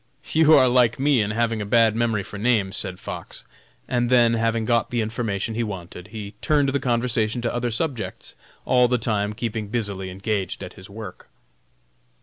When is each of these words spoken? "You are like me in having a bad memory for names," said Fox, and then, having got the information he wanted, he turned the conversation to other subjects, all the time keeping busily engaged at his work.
"You 0.33 0.55
are 0.55 0.67
like 0.67 0.97
me 0.99 1.21
in 1.21 1.29
having 1.29 1.61
a 1.61 1.63
bad 1.67 1.95
memory 1.95 2.23
for 2.23 2.39
names," 2.39 2.75
said 2.75 2.99
Fox, 2.99 3.45
and 3.87 4.09
then, 4.09 4.33
having 4.33 4.65
got 4.65 4.89
the 4.89 4.99
information 4.99 5.53
he 5.53 5.61
wanted, 5.61 6.07
he 6.07 6.33
turned 6.41 6.69
the 6.69 6.79
conversation 6.79 7.39
to 7.43 7.53
other 7.53 7.69
subjects, 7.69 8.33
all 8.65 8.87
the 8.87 8.97
time 8.97 9.33
keeping 9.33 9.67
busily 9.67 10.09
engaged 10.09 10.63
at 10.63 10.73
his 10.73 10.89
work. 10.89 11.29